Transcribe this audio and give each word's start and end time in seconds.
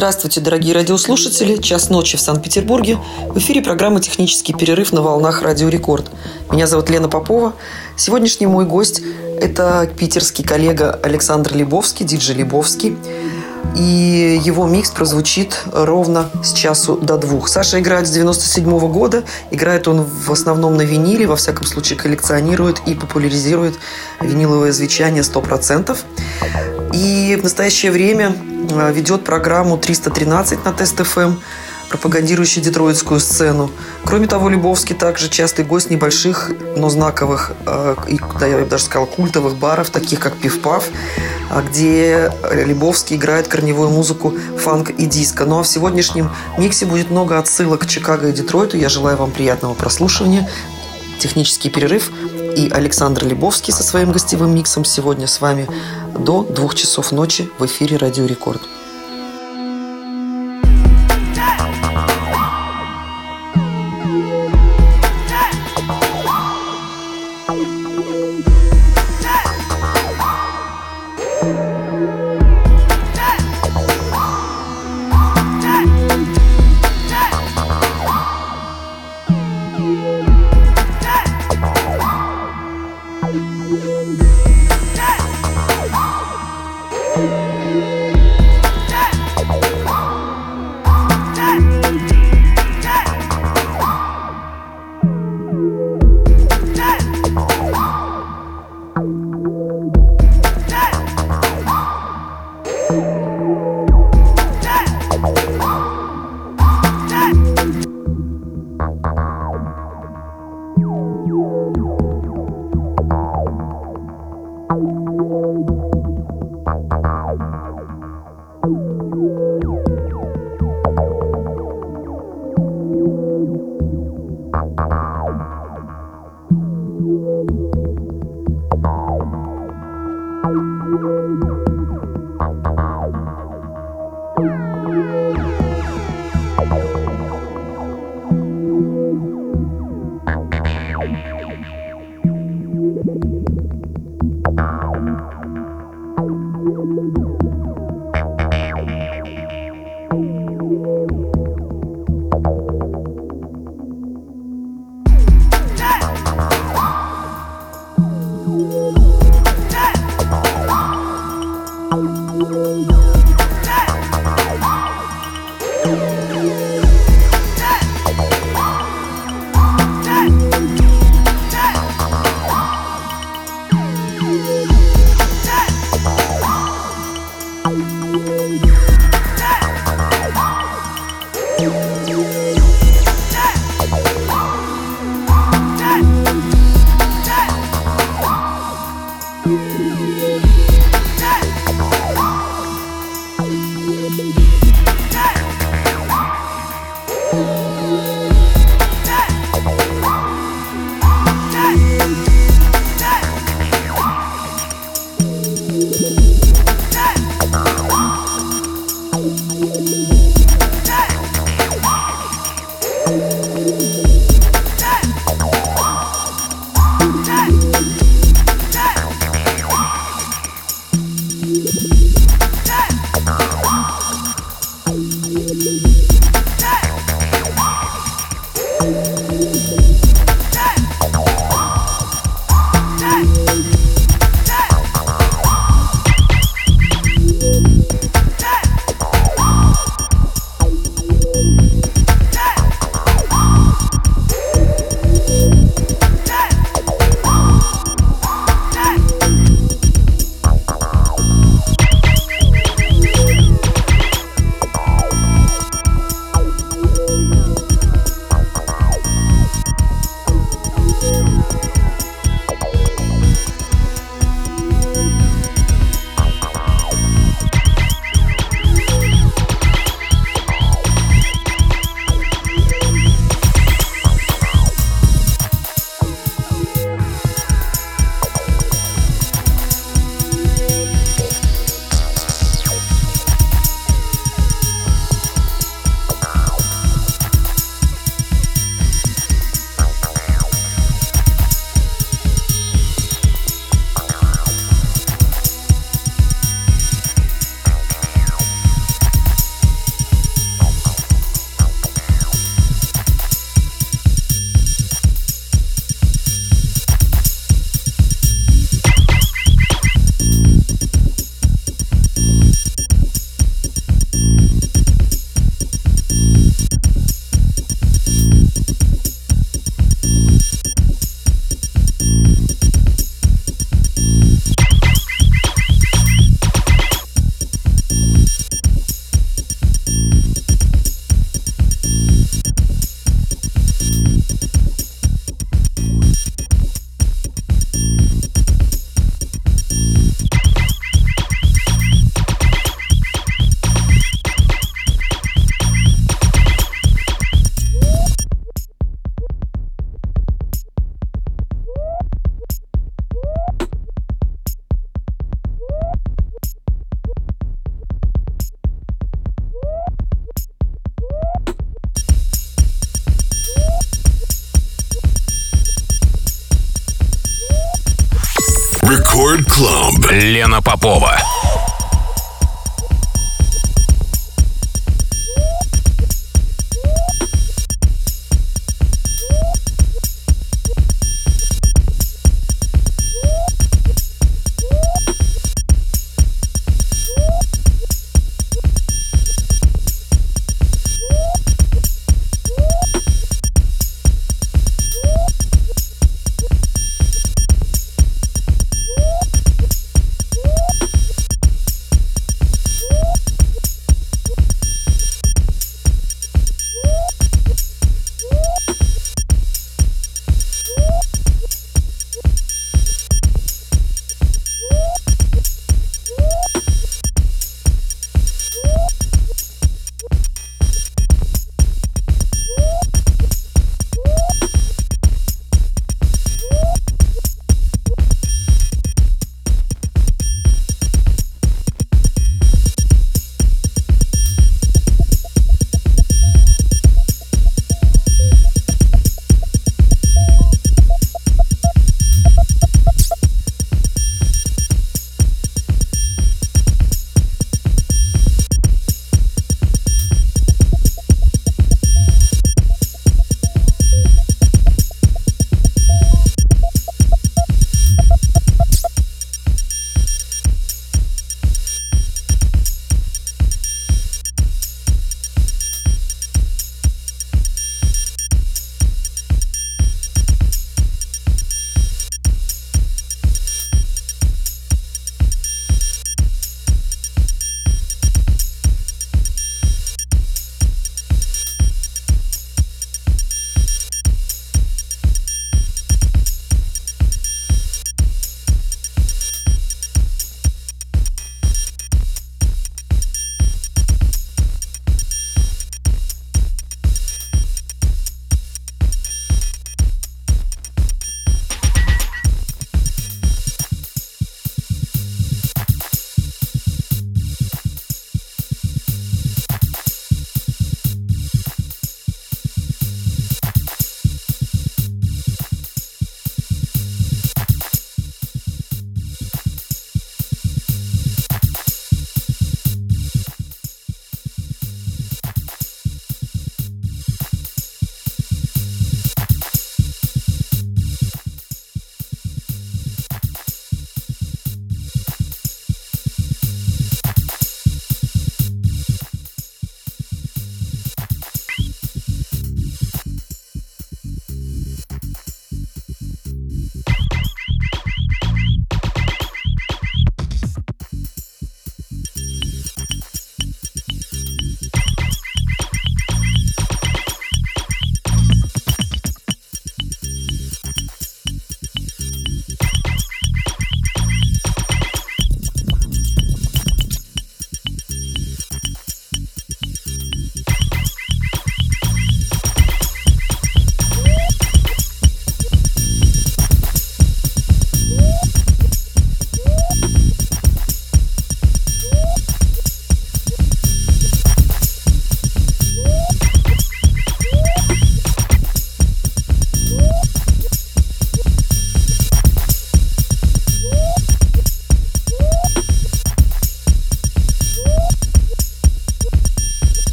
Здравствуйте, 0.00 0.40
дорогие 0.40 0.72
радиослушатели. 0.72 1.56
Час 1.56 1.90
ночи 1.90 2.16
в 2.16 2.22
Санкт-Петербурге. 2.22 2.96
В 3.28 3.36
эфире 3.36 3.60
программа 3.60 4.00
«Технический 4.00 4.54
перерыв» 4.54 4.94
на 4.94 5.02
волнах 5.02 5.42
«Радио 5.42 5.68
Рекорд». 5.68 6.10
Меня 6.50 6.66
зовут 6.66 6.88
Лена 6.88 7.10
Попова. 7.10 7.52
Сегодняшний 7.98 8.46
мой 8.46 8.64
гость– 8.64 9.02
это 9.38 9.86
питерский 9.98 10.42
коллега 10.42 10.98
Александр 11.02 11.54
Лебовский, 11.54 12.06
диджей 12.06 12.34
Лебовский. 12.34 12.96
И 13.76 14.40
его 14.44 14.66
микс 14.66 14.90
прозвучит 14.90 15.62
ровно 15.72 16.28
с 16.42 16.52
часу 16.52 16.96
до 16.96 17.16
двух. 17.16 17.48
Саша 17.48 17.80
играет 17.80 18.06
с 18.06 18.10
97 18.10 18.64
-го 18.64 18.88
года. 18.88 19.24
Играет 19.50 19.88
он 19.88 20.02
в 20.02 20.30
основном 20.32 20.76
на 20.76 20.82
виниле, 20.82 21.26
во 21.26 21.36
всяком 21.36 21.66
случае 21.66 21.98
коллекционирует 21.98 22.80
и 22.86 22.94
популяризирует 22.94 23.74
виниловое 24.20 24.72
звучание 24.72 25.22
100%. 25.22 25.96
И 26.92 27.36
в 27.40 27.44
настоящее 27.44 27.92
время 27.92 28.34
Э, 28.70 28.92
ведет 28.92 29.24
программу 29.24 29.76
313 29.76 30.64
на 30.64 30.72
Тест 30.72 31.02
ФМ, 31.02 31.34
пропагандирующий 31.90 32.62
детройтскую 32.62 33.18
сцену. 33.20 33.70
Кроме 34.04 34.28
того, 34.28 34.48
Любовский 34.48 34.94
также 34.94 35.28
частый 35.28 35.64
гость 35.64 35.90
небольших, 35.90 36.52
но 36.76 36.88
знаковых, 36.88 37.52
э, 37.66 37.96
да, 38.38 38.46
я 38.46 38.58
бы 38.58 38.64
даже 38.64 38.84
сказал, 38.84 39.06
культовых 39.06 39.56
баров, 39.56 39.90
таких 39.90 40.20
как 40.20 40.36
Пивпав, 40.36 40.88
э, 41.50 41.62
где 41.68 42.32
Лебовский 42.52 43.16
играет 43.16 43.48
корневую 43.48 43.90
музыку, 43.90 44.32
фанк 44.56 44.90
и 44.90 45.06
диско. 45.06 45.44
Ну 45.44 45.58
а 45.58 45.62
в 45.64 45.68
сегодняшнем 45.68 46.30
миксе 46.56 46.86
будет 46.86 47.10
много 47.10 47.38
отсылок 47.38 47.80
к 47.80 47.86
Чикаго 47.86 48.28
и 48.28 48.32
Детройту. 48.32 48.76
Я 48.76 48.88
желаю 48.88 49.16
вам 49.16 49.32
приятного 49.32 49.74
прослушивания. 49.74 50.48
Технический 51.18 51.70
перерыв 51.70 52.10
и 52.56 52.70
Александр 52.70 53.26
Лебовский 53.26 53.72
со 53.72 53.82
своим 53.82 54.12
гостевым 54.12 54.54
миксом 54.54 54.84
сегодня 54.84 55.26
с 55.26 55.40
вами 55.40 55.68
до 56.16 56.44
двух 56.44 56.76
часов 56.76 57.10
ночи 57.10 57.50
в 57.58 57.66
эфире 57.66 57.96
«Радио 57.96 58.26
Рекорд». 58.26 58.62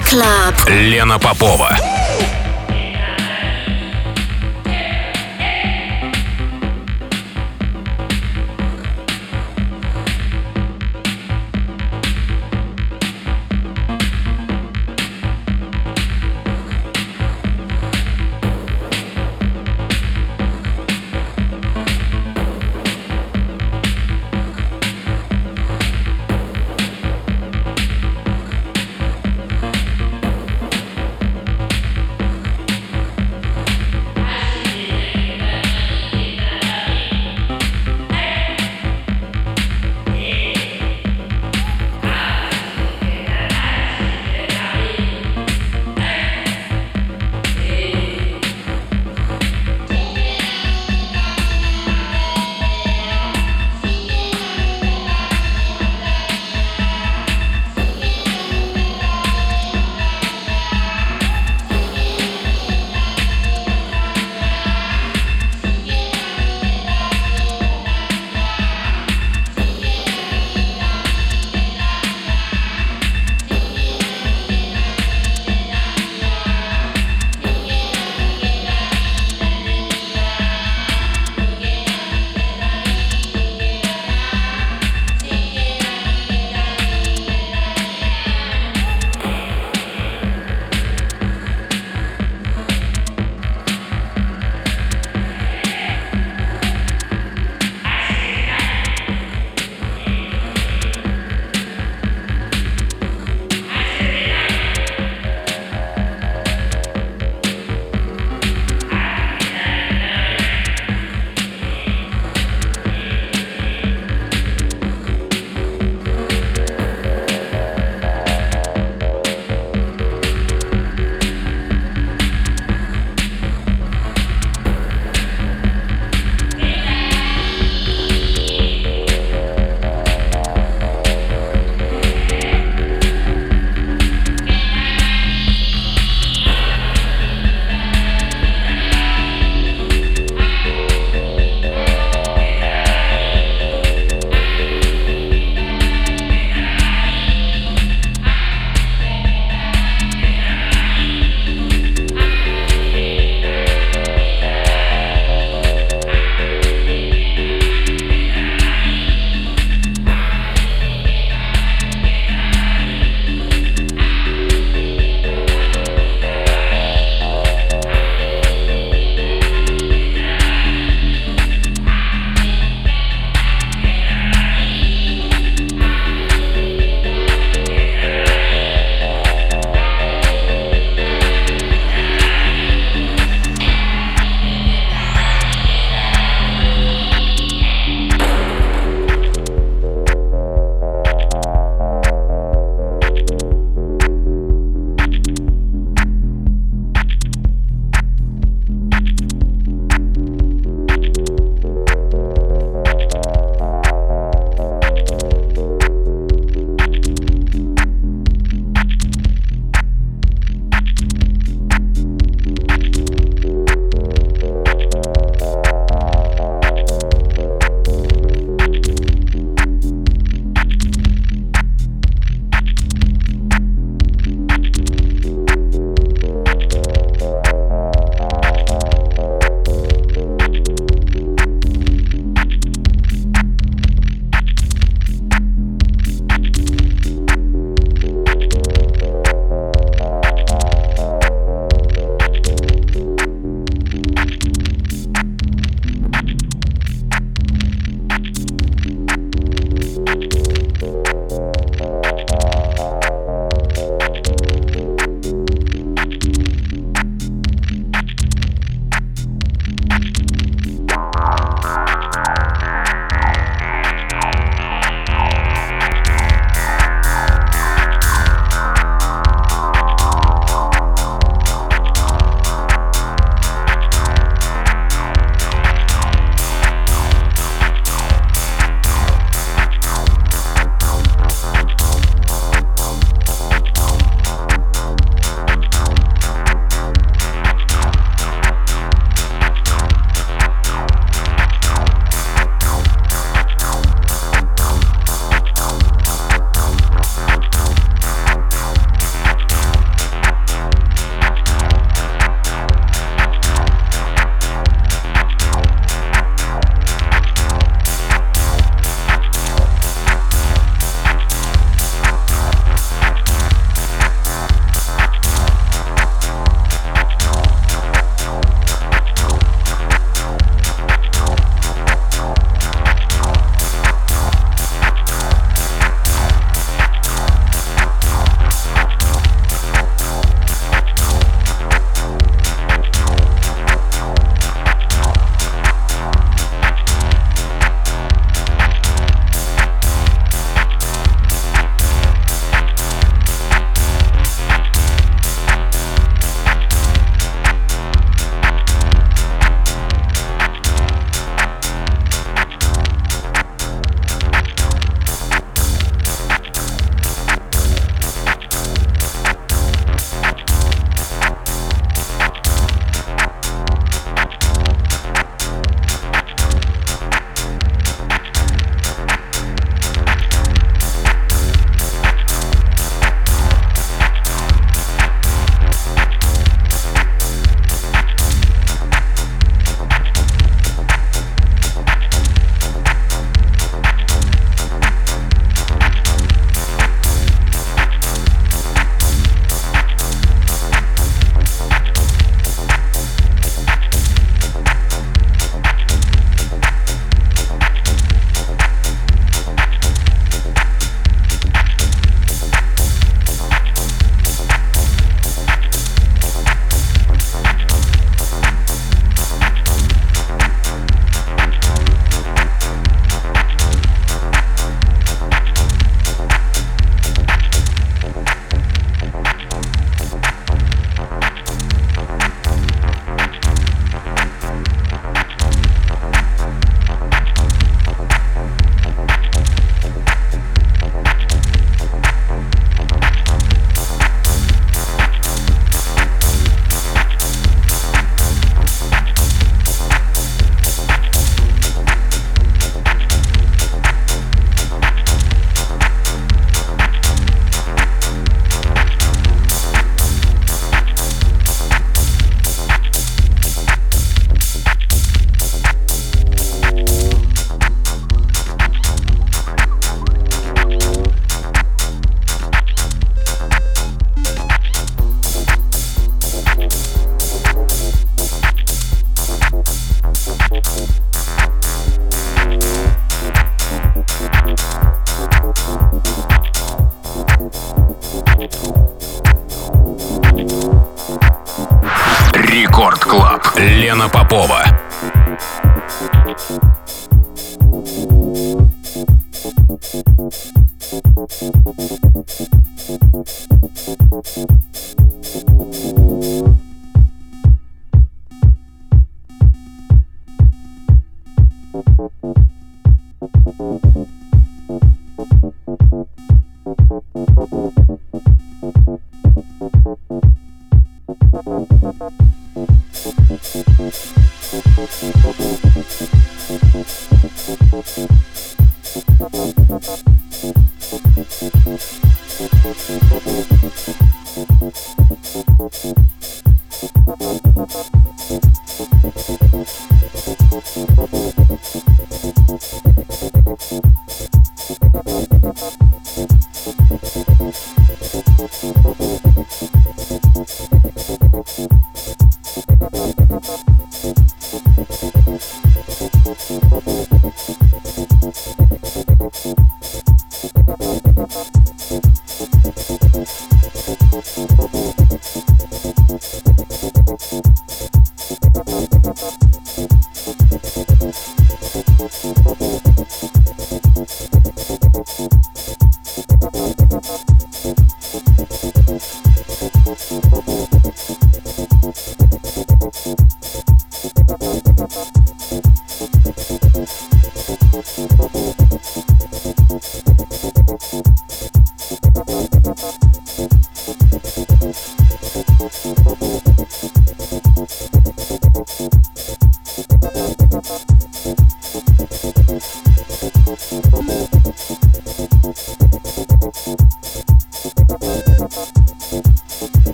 Club. 0.00 0.68
Лена 0.68 1.18
Попова. 1.18 1.95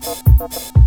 Thank. 0.00 0.77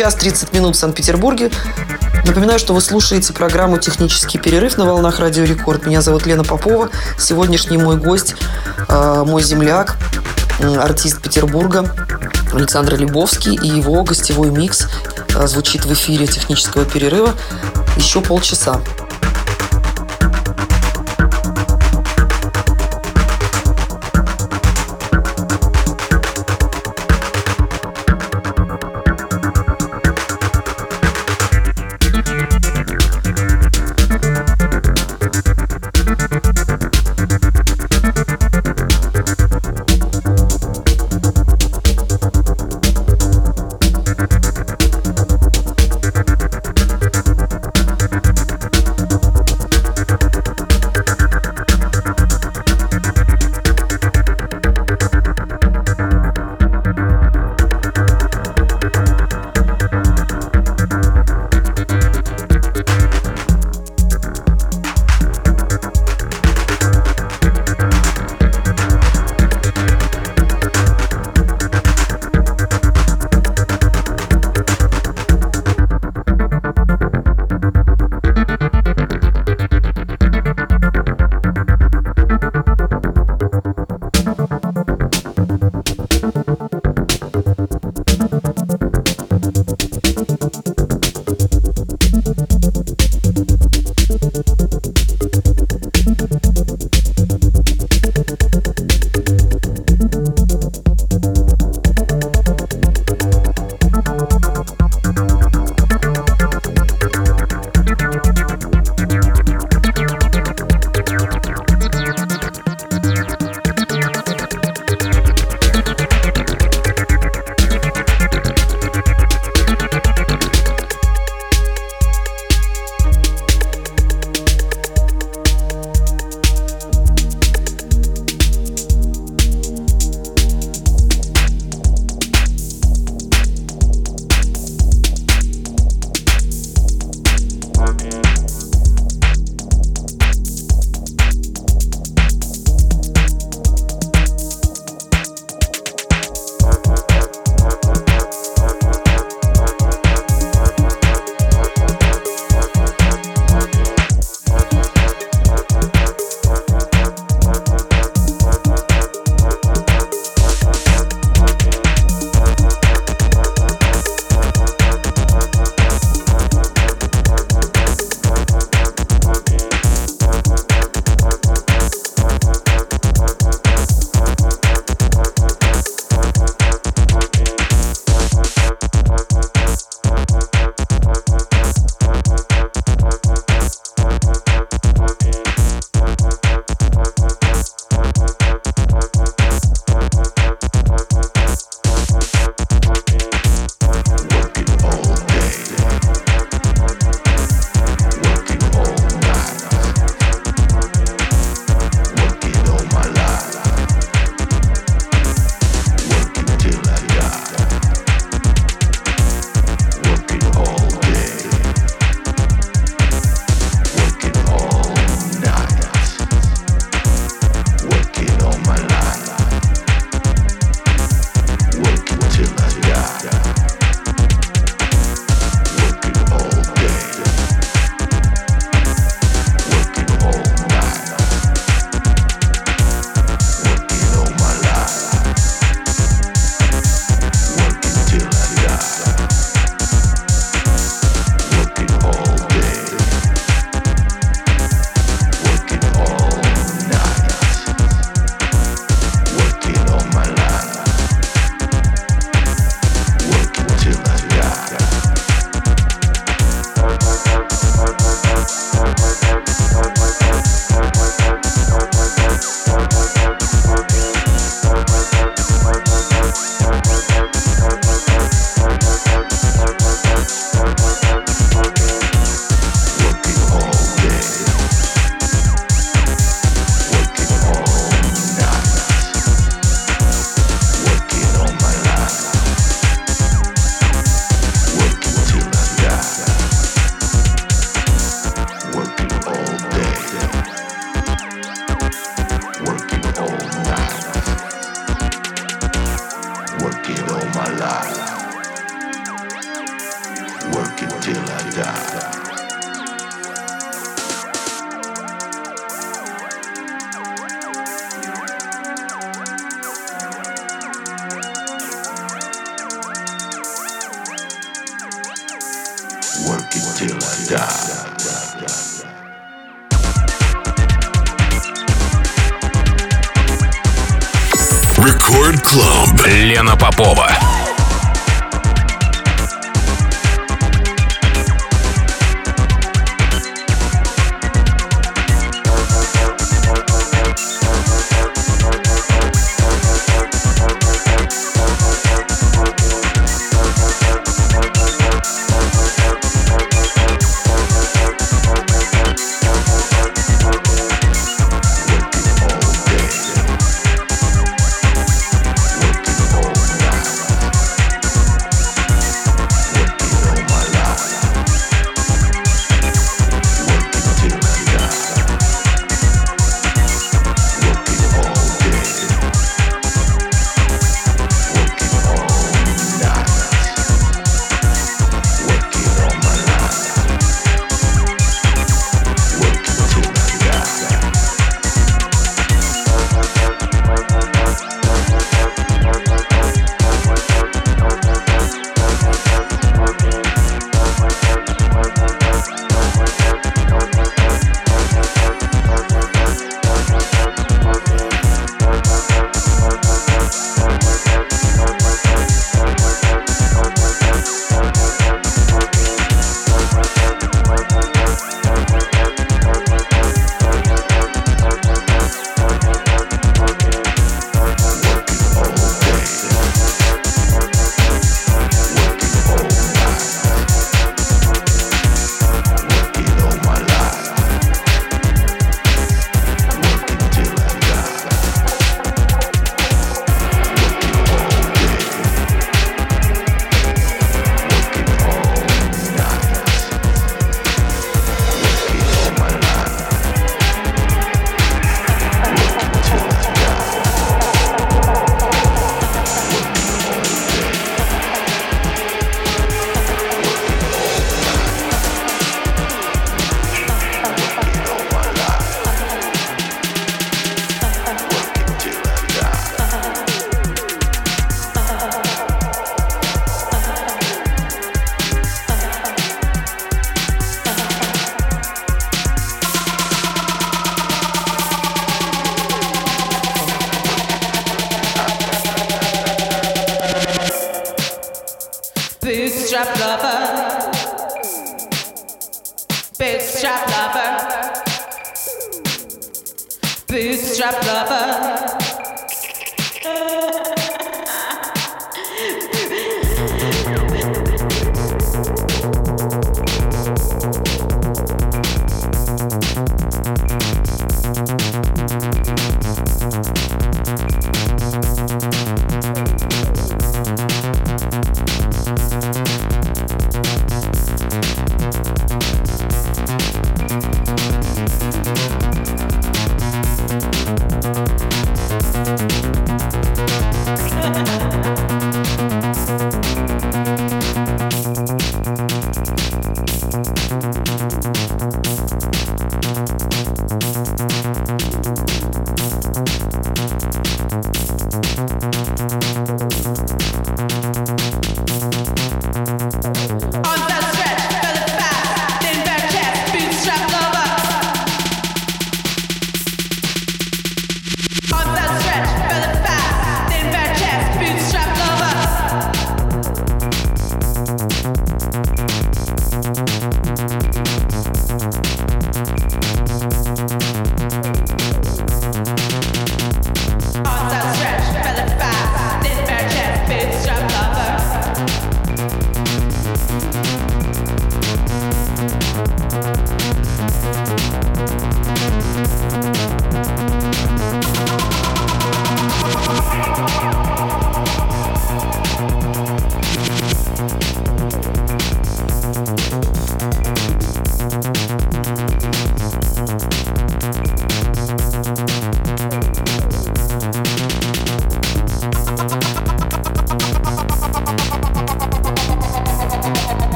Час 0.00 0.14
30 0.14 0.54
минут 0.54 0.76
в 0.76 0.78
Санкт-Петербурге. 0.78 1.50
Напоминаю, 2.24 2.58
что 2.58 2.72
вы 2.72 2.80
слушаете 2.80 3.34
программу 3.34 3.76
«Технический 3.76 4.38
перерыв» 4.38 4.78
на 4.78 4.86
волнах 4.86 5.20
Радио 5.20 5.44
Рекорд. 5.44 5.84
Меня 5.84 6.00
зовут 6.00 6.24
Лена 6.24 6.42
Попова. 6.42 6.88
Сегодняшний 7.18 7.76
мой 7.76 7.98
гость, 7.98 8.34
э, 8.88 9.24
мой 9.26 9.42
земляк, 9.42 9.98
артист 10.58 11.20
Петербурга 11.20 11.94
Александр 12.54 12.96
Лебовский 12.96 13.54
и 13.54 13.68
его 13.68 14.02
гостевой 14.02 14.50
микс 14.50 14.88
э, 15.34 15.46
звучит 15.46 15.84
в 15.84 15.92
эфире 15.92 16.26
технического 16.26 16.86
перерыва 16.86 17.34
еще 17.98 18.22
полчаса. 18.22 18.80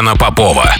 Клаб. 0.00 0.10
Лена 0.10 0.16
Попова. 0.16 0.79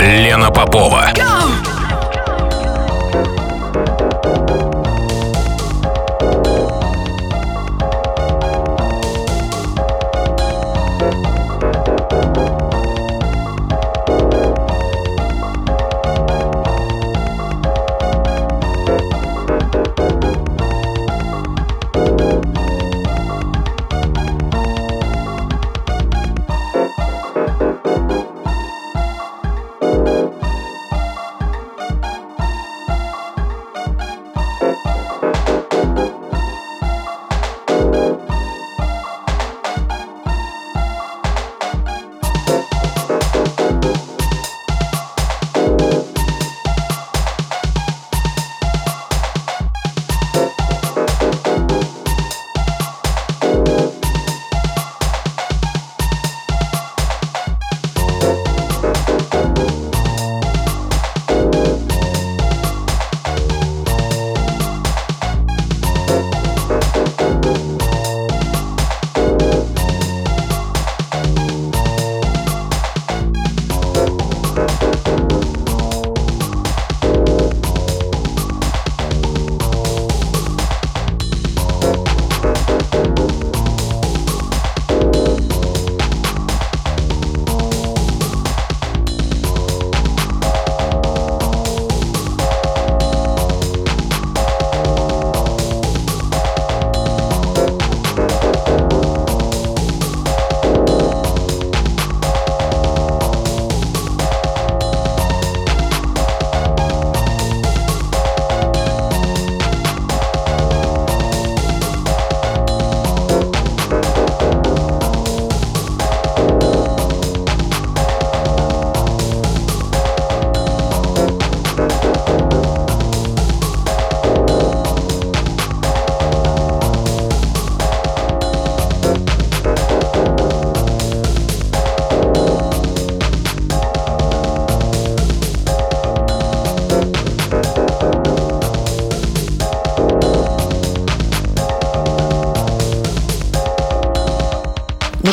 Лена 0.00 0.50
Попова. 0.50 1.12
Go! 1.14 1.37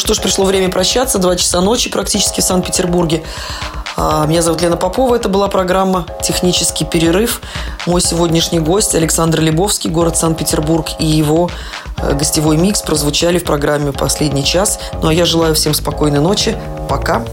Что 0.05 0.13
ж, 0.13 0.21
пришло 0.21 0.45
время 0.45 0.69
прощаться. 0.69 1.17
Два 1.17 1.35
часа 1.35 1.61
ночи 1.61 1.89
практически 1.89 2.39
в 2.39 2.43
Санкт-Петербурге. 2.43 3.23
А, 3.97 4.27
меня 4.27 4.43
зовут 4.43 4.61
Лена 4.61 4.77
Попова. 4.77 5.15
Это 5.15 5.29
была 5.29 5.47
программа 5.47 6.05
«Технический 6.21 6.85
перерыв». 6.85 7.41
Мой 7.87 8.01
сегодняшний 8.01 8.59
гость 8.59 8.93
Александр 8.93 9.41
Лебовский, 9.41 9.89
город 9.89 10.15
Санкт-Петербург, 10.15 10.87
и 10.99 11.05
его 11.05 11.49
э, 11.97 12.13
гостевой 12.13 12.57
микс 12.57 12.83
прозвучали 12.83 13.39
в 13.39 13.43
программе 13.43 13.91
«Последний 13.93 14.45
час». 14.45 14.79
Ну 15.01 15.07
а 15.07 15.13
я 15.13 15.25
желаю 15.25 15.55
всем 15.55 15.73
спокойной 15.73 16.19
ночи. 16.19 16.55
Пока. 16.87 17.23